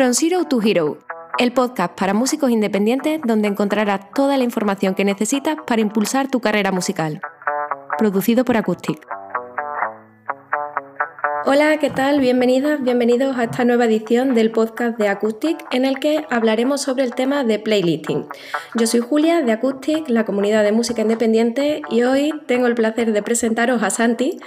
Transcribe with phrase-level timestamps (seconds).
[0.00, 0.96] From Zero to Hero,
[1.38, 6.40] el podcast para músicos independientes donde encontrarás toda la información que necesitas para impulsar tu
[6.40, 7.20] carrera musical.
[7.98, 9.09] Producido por Acoustic.
[11.52, 12.20] Hola, ¿qué tal?
[12.20, 17.02] Bienvenidas, bienvenidos a esta nueva edición del podcast de Acoustic en el que hablaremos sobre
[17.02, 18.26] el tema de playlisting.
[18.76, 23.12] Yo soy Julia de Acoustic, la comunidad de música independiente, y hoy tengo el placer
[23.12, 24.38] de presentaros a Santi,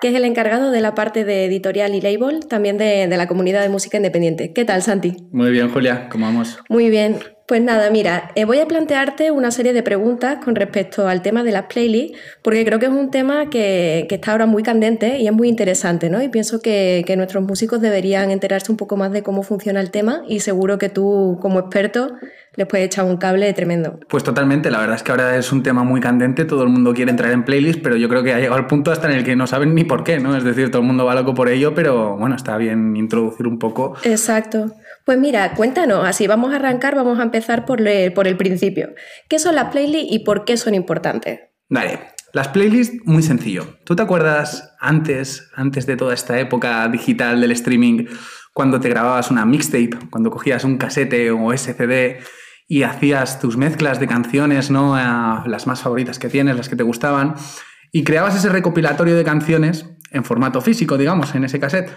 [0.00, 3.26] que es el encargado de la parte de editorial y label, también de, de la
[3.26, 4.52] comunidad de música independiente.
[4.52, 5.16] ¿Qué tal, Santi?
[5.32, 6.60] Muy bien, Julia, ¿cómo vamos?
[6.68, 7.18] Muy bien.
[7.52, 11.44] Pues nada, mira, eh, voy a plantearte una serie de preguntas con respecto al tema
[11.44, 15.26] de las playlists, porque creo que es un tema que, está ahora muy candente y
[15.26, 16.22] es muy interesante, ¿no?
[16.22, 19.90] Y pienso que, que, nuestros músicos deberían enterarse un poco más de cómo funciona el
[19.90, 22.16] tema y seguro que tú, como experto,
[22.54, 24.00] les puedes echar un cable tremendo.
[24.08, 26.94] Pues totalmente, la verdad es que ahora es un tema muy candente, todo el mundo
[26.94, 29.24] quiere entrar en playlists, pero yo creo que ha llegado al punto hasta en el
[29.24, 30.34] que no saben ni por qué, ¿no?
[30.36, 33.58] Es decir, todo el mundo va loco por ello, pero bueno, está bien introducir un
[33.58, 33.94] poco.
[34.04, 34.72] Exacto.
[35.04, 37.80] Pues mira, cuéntanos, así vamos a arrancar, vamos a empezar por,
[38.14, 38.94] por el principio.
[39.28, 41.40] ¿Qué son las playlists y por qué son importantes?
[41.68, 41.98] Vale,
[42.32, 43.78] las playlists, muy sencillo.
[43.84, 48.06] ¿Tú te acuerdas antes, antes de toda esta época digital del streaming,
[48.54, 52.22] cuando te grababas una mixtape, cuando cogías un casete o SCD
[52.68, 54.96] y hacías tus mezclas de canciones, ¿no?
[55.46, 57.34] las más favoritas que tienes, las que te gustaban,
[57.90, 61.90] y creabas ese recopilatorio de canciones en formato físico, digamos, en ese cassette?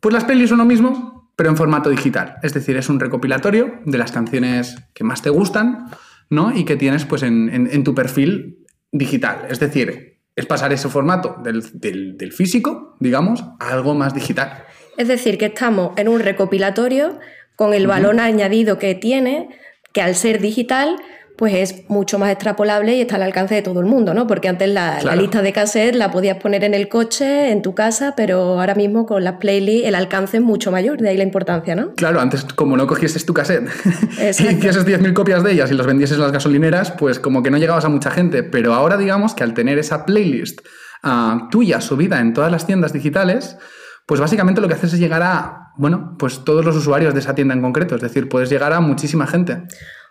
[0.00, 2.34] Pues las playlists son lo mismo, pero en formato digital.
[2.42, 5.86] Es decir, es un recopilatorio de las canciones que más te gustan,
[6.30, 6.52] ¿no?
[6.52, 9.46] Y que tienes pues en, tu perfil digital.
[9.48, 14.64] Es decir, es pasar ese formato del, físico, digamos, a algo más digital.
[14.96, 17.20] Es decir, que estamos en un recopilatorio
[17.54, 19.48] con el valor añadido que tiene,
[19.92, 20.96] que al ser digital,
[21.38, 24.26] pues es mucho más extrapolable y está al alcance de todo el mundo, ¿no?
[24.26, 28.14] Porque antes la, lista de cassette la podías poner en el coche, en tu casa,
[28.16, 31.76] pero ahora mismo con las playlists el alcance es mucho mayor, de ahí la importancia,
[31.76, 31.94] ¿no?
[31.94, 33.68] Claro, antes como no cogieses tu cassette
[34.18, 37.52] y hicieses 10.000 copias de ellas y las vendieses en las gasolineras, pues como que
[37.52, 40.62] no llegabas a mucha gente, pero ahora digamos que al tener esa playlist
[41.04, 43.56] uh, tuya subida en todas las tiendas digitales,
[44.06, 47.34] pues básicamente lo que haces es llegar a, bueno, pues todos los usuarios de esa
[47.34, 49.62] tienda en concreto, es decir, puedes llegar a muchísima gente.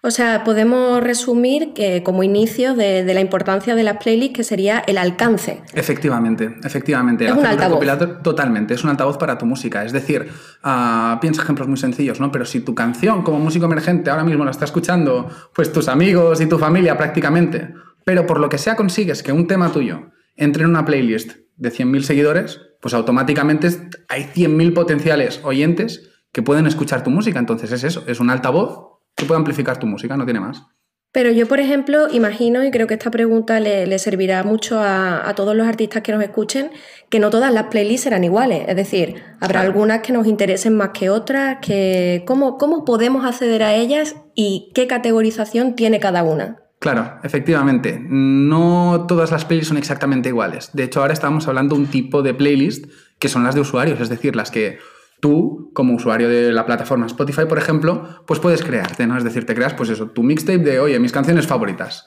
[0.01, 4.79] O sea, podemos resumir que como inicio de, la importancia de las playlists que sería
[4.87, 5.61] el alcance.
[5.73, 7.25] Efectivamente, efectivamente.
[7.25, 7.83] Es un altavoz.
[8.23, 9.83] Totalmente, es un altavoz para tu música.
[9.83, 10.29] Es decir,
[10.63, 12.31] uh, piensa ejemplos muy sencillos, ¿no?
[12.31, 16.39] Pero si tu canción como músico emergente ahora mismo la está escuchando, pues tus amigos
[16.39, 17.73] y tu familia prácticamente,
[18.05, 21.71] pero por lo que sea consigues que un tema tuyo entre en una playlist de
[21.71, 23.69] 100.000 seguidores, pues automáticamente
[24.09, 27.39] hay 100.000 potenciales oyentes que pueden escuchar tu música.
[27.39, 30.63] Entonces es eso, es un altavoz que puede amplificar tu música, no tiene más.
[31.11, 35.55] Pero yo, por ejemplo, imagino, y creo que esta pregunta le, servirá mucho a, todos
[35.55, 36.69] los artistas que nos escuchen,
[37.09, 38.65] que no todas las playlists serán iguales.
[38.67, 43.63] Es decir, habrá algunas que nos interesen más que otras, que ¿cómo, ¿cómo podemos acceder
[43.63, 46.66] a ellas y qué categorización tiene cada una?
[46.79, 47.99] Claro, efectivamente.
[48.07, 50.69] No todas las playlists son exactamente iguales.
[50.73, 52.85] De hecho, ahora estamos hablando de un tipo de playlist
[53.19, 54.77] que son las de usuarios, es decir, las que
[55.19, 59.17] tú, como usuario de la plataforma Spotify, por ejemplo, pues puedes crearte, ¿no?
[59.17, 62.05] Es decir, te creas, pues eso, tu mixtape de, oye, mis canciones favoritas.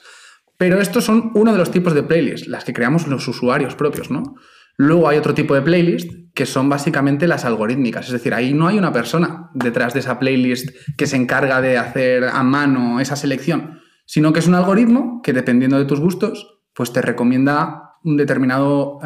[0.57, 4.11] Pero estos son uno de los tipos de playlists, las que creamos los usuarios propios,
[4.11, 4.37] ¿no?
[4.77, 8.69] Luego hay otro tipo de playlist que son básicamente las algorítmicas, es decir, ahí no
[8.69, 13.17] hay una persona detrás de esa playlist que se encarga de hacer a mano esa
[13.17, 18.17] selección, sino que es un algoritmo que dependiendo de tus gustos, pues te recomienda un
[18.17, 18.99] determinado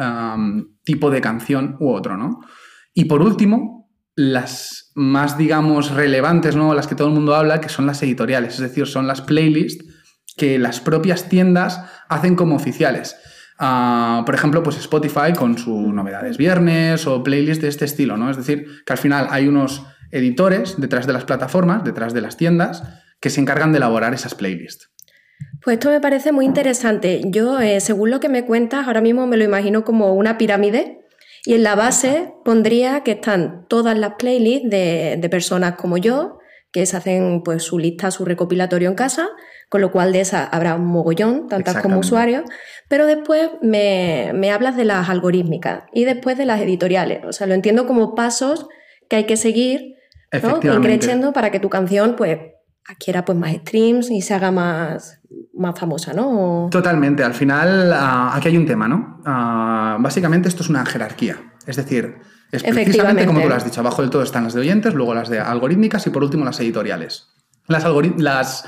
[0.83, 2.39] tipo de canción u otro, ¿no?
[2.91, 6.73] Y por último, las más, digamos, relevantes, ¿no?
[6.73, 9.85] Las que todo el mundo habla, que son las editoriales, es decir, son las playlists
[10.37, 13.15] que las propias tiendas hacen como oficiales.
[13.59, 18.31] Ah, por ejemplo, pues Spotify con sus novedades viernes o playlists de este estilo, ¿no?
[18.31, 22.37] Es decir, que al final hay unos editores detrás de las plataformas, detrás de las
[22.37, 22.81] tiendas,
[23.25, 24.91] que se encargan de elaborar esas playlists.
[25.63, 27.21] Pues esto me parece muy interesante.
[27.25, 30.99] Yo, eh, según lo que me cuentas, ahora mismo me lo imagino como una pirámide
[31.43, 36.37] y en la base pondría que están todas las playlists de, personas como yo,
[36.71, 39.27] que se hacen pues su lista, su recopilatorio en casa,
[39.69, 42.43] con lo cual de esas habrá un mogollón, tantas como usuarios,
[42.89, 47.25] pero después me, hablas de las algorítmicas y después de las editoriales.
[47.25, 48.67] O sea, lo entiendo como pasos
[49.09, 49.95] que hay que seguir,
[50.43, 50.59] ¿no?
[50.59, 52.37] creciendo para que tu canción pues
[52.87, 55.19] adquiera pues más streams y se haga más,
[55.53, 56.67] más famosa, ¿no?
[56.71, 57.23] Totalmente.
[57.23, 59.21] Al final, ah, aquí hay un tema, ¿no?
[59.25, 61.37] Ah, básicamente esto es una jerarquía.
[61.65, 62.17] Es decir,
[62.51, 63.81] es precisamente como tú lo has dicho.
[63.81, 66.59] Abajo del todo están las de oyentes, luego las de algorítmicas y por último las
[66.59, 67.29] editoriales.
[67.67, 67.83] Las,
[68.17, 68.65] las,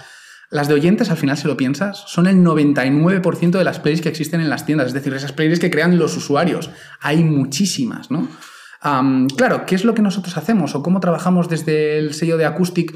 [0.49, 4.09] las de oyentes, al final, si lo piensas, son el 99% de las playlists que
[4.09, 4.87] existen en las tiendas.
[4.87, 6.71] Es decir, esas playlists que crean los usuarios.
[7.01, 8.27] Hay muchísimas, ¿no?
[8.81, 12.93] Claro, ¿qué es lo que nosotros hacemos o cómo trabajamos desde el sello de Acoustic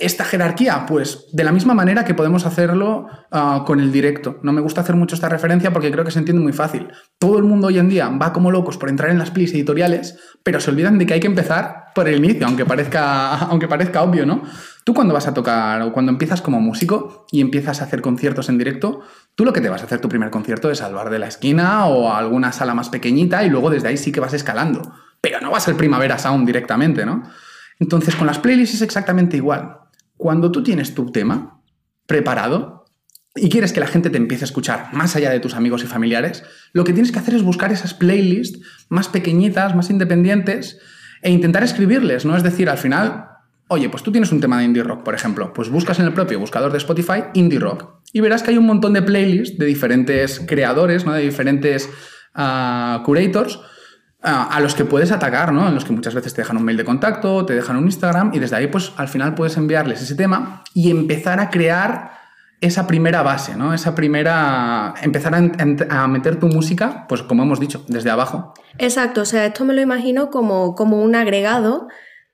[0.00, 0.86] esta jerarquía?
[0.86, 4.38] Pues de la misma manera que podemos hacerlo ah, con el directo.
[4.42, 6.88] No me gusta hacer mucho esta referencia porque creo que se entiende muy fácil.
[7.18, 10.18] Todo el mundo hoy en día va como locos por entrar en las playlists editoriales,
[10.42, 14.02] pero se olvidan de que hay que empezar por el inicio, aunque parezca, aunque parezca
[14.02, 14.42] obvio, ¿no?
[14.84, 18.48] Tú cuando vas a tocar o cuando empiezas como músico y empiezas a hacer conciertos
[18.48, 19.00] en directo,
[19.36, 21.28] tú lo que te vas a hacer tu primer concierto es al bar de la
[21.28, 24.92] esquina o a alguna sala más pequeñita y luego desde ahí sí que vas escalando.
[25.22, 27.22] Pero no vas al Primavera Sound directamente, ¿no?
[27.78, 29.78] Entonces con las playlists es exactamente igual.
[30.18, 31.62] Cuando tú tienes tu tema
[32.06, 32.84] preparado
[33.34, 35.86] y quieres que la gente te empiece a escuchar más allá de tus amigos y
[35.86, 38.60] familiares, lo que tienes que hacer es buscar esas playlists
[38.90, 40.78] más pequeñitas, más independientes
[41.22, 42.36] e intentar escribirles, ¿no?
[42.36, 43.30] Es decir, al final
[43.72, 46.12] Oye, pues tú tienes un tema de indie rock, por ejemplo, pues buscas en el
[46.12, 49.64] propio buscador de Spotify indie rock y verás que hay un montón de playlists de
[49.64, 51.14] diferentes creadores, ¿no?
[51.14, 51.88] de diferentes
[52.34, 53.60] ah, curators
[54.22, 55.66] a los que puedes atacar, ¿no?
[55.66, 58.30] En los que muchas veces te dejan un mail de contacto, te dejan un Instagram
[58.32, 62.12] y desde ahí pues al final puedes enviarles ese tema y empezar a crear
[62.60, 63.74] esa primera base, ¿no?
[63.74, 64.94] Esa primera...
[65.02, 68.54] empezar a, meter tu música, pues como hemos dicho, desde abajo.
[68.78, 71.88] Exacto, o sea, esto me lo imagino como, como un agregado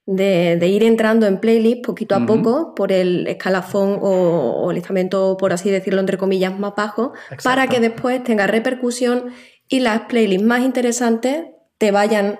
[0.04, 5.54] de, ir entrando en playlist poquito a poco por el escalafón o, el estamento, por
[5.54, 9.30] así decirlo, entre comillas, más bajo, para que después tenga repercusión
[9.66, 11.44] y las playlists más interesantes
[11.78, 12.38] te vayan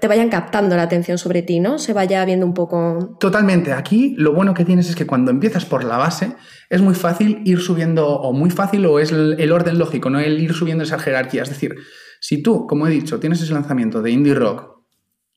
[0.00, 1.78] te vayan captando la atención sobre ti, ¿no?
[1.78, 3.16] Se vaya viendo un poco.
[3.20, 3.72] Totalmente.
[3.72, 6.32] Aquí lo bueno que tienes es que cuando empiezas por la base,
[6.68, 10.18] es muy fácil ir subiendo, o muy fácil, o es el, orden lógico, ¿no?
[10.18, 11.42] El ir subiendo esa jerarquía.
[11.42, 11.76] Es decir,
[12.20, 14.78] si tú, como he dicho, tienes ese lanzamiento de indie rock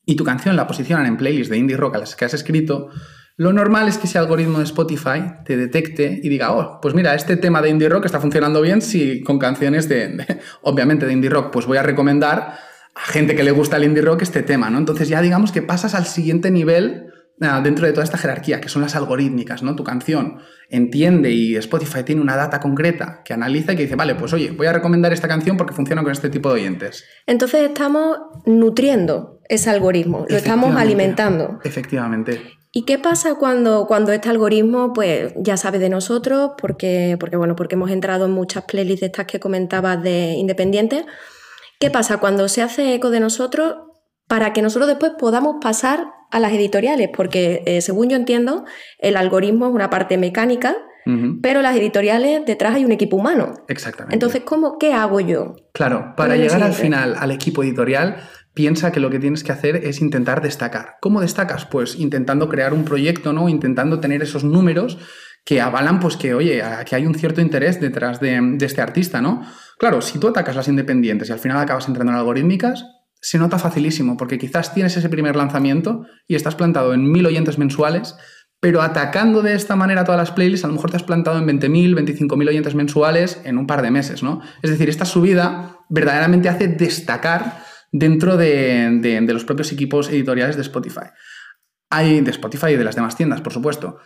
[0.06, 2.89] y tu canción la posicionan en playlists de indie rock a las que has escrito,
[3.38, 7.13] lo normal es que ese algoritmo de Spotify te detecte y diga, oh, pues mira,
[7.13, 10.25] este tema de indie rock está funcionando bien si con canciones de,
[10.63, 14.02] obviamente, de indie rock, pues voy a recomendar a gente que le gusta el indie
[14.02, 14.78] rock este tema, ¿no?
[14.78, 17.08] Entonces ya digamos que pasas al siguiente nivel
[17.42, 19.76] ah, dentro de toda esta jerarquía, que son las algorítmicas, ¿no?
[19.76, 20.40] Tu canción
[20.70, 24.52] entiende y Spotify tiene una data concreta que analiza y que dice, vale, pues oye,
[24.52, 27.06] voy a recomendar esta canción porque funciona con este tipo de oyentes.
[27.28, 31.60] Entonces estamos nutriendo ese algoritmo, lo estamos alimentando.
[31.64, 32.42] Efectivamente.
[32.74, 36.52] ¿Y qué pasa cuando, cuando este algoritmo pues, ya sabe de nosotros?
[36.58, 41.04] Porque, porque, bueno, porque hemos entrado en muchas playlists de estas que comentabas de independientes.
[41.81, 43.74] ¿Qué pasa cuando se hace eco de nosotros
[44.28, 47.10] para que nosotros después podamos pasar a las editoriales?
[47.12, 48.66] Porque, eh, según yo entiendo,
[49.00, 50.78] el algoritmo es una parte mecánica,
[51.42, 53.56] pero las editoriales detrás hay un equipo humano.
[53.68, 54.13] Exactamente.
[54.13, 55.56] Entonces, ¿cómo, ¿qué hago yo?
[55.74, 58.18] Claro, para llegar al final al equipo editorial
[58.54, 60.98] piensa que lo que tienes que hacer es intentar destacar.
[61.01, 61.66] ¿Cómo destacas?
[61.66, 63.50] Pues intentando crear un proyecto, ¿no?
[63.50, 65.00] Intentando tener esos números
[65.44, 69.42] que avalan, pues que, oye, que hay un cierto interés detrás de, este artista, ¿no?
[69.78, 72.86] Claro, si tú atacas las independientes y al final acabas entrando en algorítmicas,
[73.20, 77.58] se nota facilísimo, porque quizás tienes ese primer lanzamiento y estás plantado en mil oyentes
[77.58, 78.16] mensuales,
[78.60, 81.48] pero atacando de esta manera todas las playlists, a lo mejor te has plantado en
[81.48, 84.42] 20.000, 25.000 oyentes mensuales en un par de meses, ¿no?
[84.62, 91.08] Es decir, esta subida verdaderamente hace destacar dentro de, los propios equipos editoriales de Spotify.
[91.92, 94.00] Hay de Spotify y de las demás tiendas, por supuesto.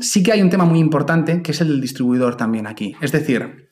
[0.00, 2.96] sí que hay un tema muy importante que es el del distribuidor también aquí.
[3.00, 3.68] Es decir,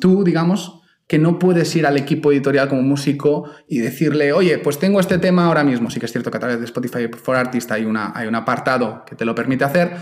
[0.00, 4.78] tú, digamos, que no puedes ir al equipo editorial como músico y decirle, oye, pues
[4.78, 5.90] tengo este tema ahora mismo.
[5.90, 8.34] Sí que es cierto que a través de Spotify for Artists hay, una, hay un
[8.34, 9.92] apartado que te lo permite hacer,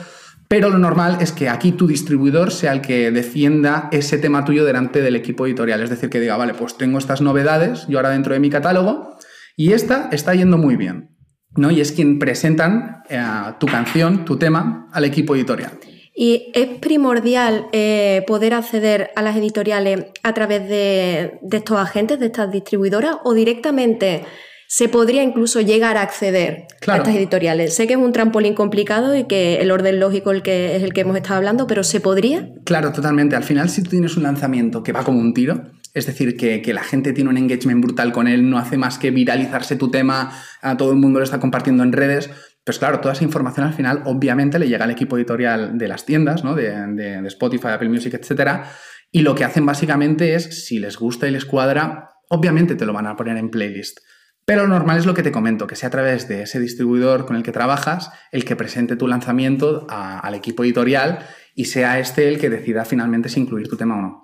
[0.49, 4.64] pero lo normal es que aquí tu distribuidor sea el que defienda ese tema tuyo
[4.64, 5.83] delante del equipo editorial.
[5.83, 9.17] Es decir, que diga, vale, pues tengo estas novedades, yo ahora dentro de mi catálogo,
[9.57, 11.11] y esta está yendo muy bien.
[11.56, 11.71] ¿No?
[11.71, 13.23] Y es quien presentan eh,
[13.59, 15.73] tu canción, tu tema, al equipo editorial.
[16.14, 22.21] Y es primordial eh, poder acceder a las editoriales a través de, de estos agentes,
[22.21, 24.25] de estas distribuidoras, o directamente
[24.75, 27.75] se podría incluso llegar a acceder a estas editoriales.
[27.75, 30.94] Sé que es un trampolín complicado y que el orden lógico el que, es el
[30.94, 32.49] que hemos estado hablando, pero ¿se podría?
[32.64, 33.37] Claro, totalmente.
[33.37, 35.62] Al final, si tú tienes un lanzamiento que va como un tiro,
[35.94, 39.11] es decir, que, la gente tiene un engagement brutal con él, no hace más que
[39.11, 42.30] viralizarse tu tema, a todo el mundo lo está compartiendo en redes,
[42.64, 46.06] pues claro, toda esa información al final obviamente le llega al equipo editorial de las
[46.06, 46.54] tiendas, ¿no?
[46.54, 48.62] de, de Spotify, Apple Music, etc.
[49.11, 52.92] Y lo que hacen básicamente es, si les gusta y les cuadra, obviamente te lo
[52.92, 53.99] van a poner en playlist.
[54.44, 57.26] Pero lo normal es lo que te comento, que sea a través de ese distribuidor
[57.26, 61.20] con el que trabajas el que presente tu lanzamiento al equipo editorial
[61.54, 64.22] y sea este el que decida finalmente si incluir tu tema o no.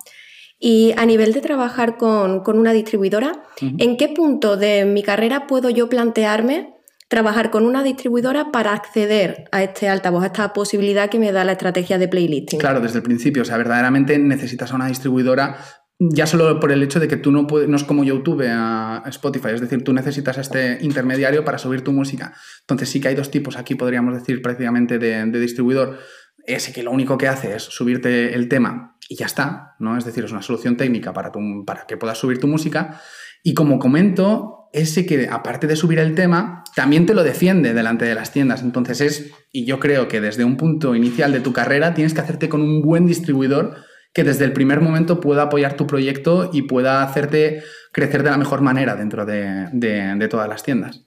[0.59, 5.71] Y a nivel de trabajar con, una distribuidora, ¿en qué punto de mi carrera puedo
[5.71, 6.75] yo plantearme
[7.09, 11.45] trabajar con una distribuidora para acceder a este altavoz, a esta posibilidad que me da
[11.45, 12.59] la estrategia de playlisting?
[12.59, 15.59] Claro, desde el principio, o sea, verdaderamente necesitas a una distribuidora
[16.01, 19.03] ya solo por el hecho de que tú no puedes, no es como YouTube a
[19.07, 22.35] Spotify, es decir, tú necesitas este intermediario para subir tu música.
[22.61, 25.99] Entonces sí que hay dos tipos aquí, podríamos decir, prácticamente de, distribuidor.
[26.45, 29.97] Ese que lo único que hace es subirte el tema y ya está, ¿no?
[29.97, 31.33] Es decir, es una solución técnica para,
[31.67, 33.01] para que puedas subir tu música.
[33.43, 38.05] Y como comento, ese que aparte de subir el tema, también te lo defiende delante
[38.05, 38.63] de las tiendas.
[38.63, 42.21] Entonces es, y yo creo que desde un punto inicial de tu carrera tienes que
[42.21, 43.77] hacerte con un buen distribuidor
[44.13, 47.63] que desde el primer momento pueda apoyar tu proyecto y pueda hacerte
[47.93, 51.05] crecer de la mejor manera dentro de, todas las tiendas.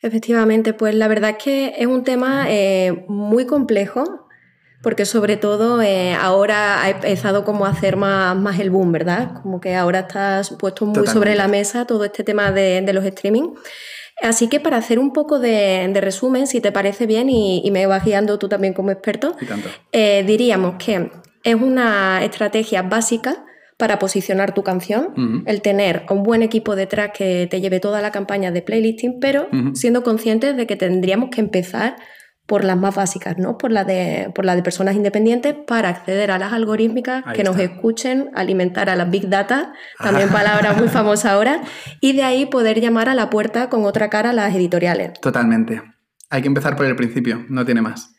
[0.00, 4.25] Efectivamente, pues la verdad es que es un tema eh, muy complejo,
[4.86, 9.42] porque sobre todo eh, ahora ha empezado como a hacer más, más, el boom, ¿verdad?
[9.42, 13.54] Como que ahora estás puesto muy sobre la mesa todo este tema de, los streaming.
[14.22, 18.04] Así que para hacer un poco de, resumen, si te parece bien y, me vas
[18.04, 19.34] guiando tú también como experto,
[19.90, 21.10] eh, diríamos que
[21.42, 23.44] es una estrategia básica
[23.76, 28.12] para posicionar tu canción, el tener un buen equipo detrás que te lleve toda la
[28.12, 31.96] campaña de playlisting, pero siendo conscientes de que tendríamos que empezar
[32.46, 33.58] por las más básicas, ¿no?
[33.58, 37.58] Por la de, por la de personas independientes para acceder a las algorítmicas, que nos
[37.58, 41.62] escuchen, alimentar a las big data, también palabra muy famosa ahora,
[42.00, 45.12] y de ahí poder llamar a la puerta con otra cara a las editoriales.
[45.20, 45.82] Totalmente.
[46.30, 48.12] Hay que empezar por el principio, no tiene más.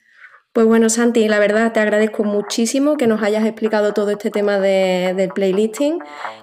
[0.53, 4.57] Pues bueno, Santi, la verdad te agradezco muchísimo que nos hayas explicado todo este tema
[4.57, 6.00] de, del playlisting.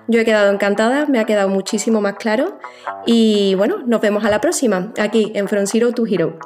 [0.07, 2.59] Yo he quedado encantada, me ha quedado muchísimo más claro.
[3.07, 6.39] Y bueno, nos vemos a la próxima, aquí en From Zero to Hero.